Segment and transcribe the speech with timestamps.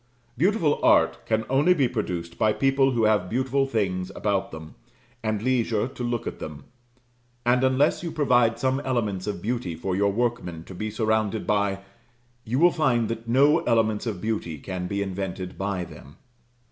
[0.35, 4.73] Beautiful art can only be produced by people who have beautiful things about them,
[5.21, 6.63] and leisure to look at them;
[7.45, 11.81] and unless you provide some elements of beauty for your workmen to be surrounded by,
[12.43, 16.15] you will find that no elements of beauty can be invented by them.